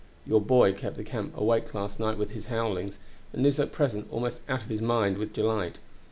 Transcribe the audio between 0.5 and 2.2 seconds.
kept the camp awake last night